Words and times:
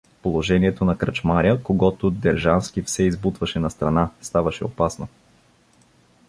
Положението 0.21 0.85
на 0.85 0.97
кръчмаря, 0.97 1.61
когото 1.63 2.11
Держански 2.11 2.81
все 2.81 3.03
избутваше 3.03 3.59
настрана, 3.59 4.09
ставаше 4.21 4.65
опасно. 4.65 5.07